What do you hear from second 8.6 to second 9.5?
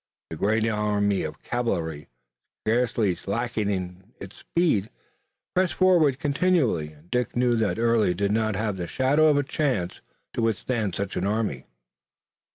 the shadow of a